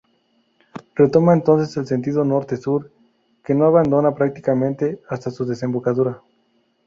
[0.95, 2.89] Retoma entonces el sentido norte-sur,
[3.45, 6.23] que no abandona prácticamente hasta su desembocadura.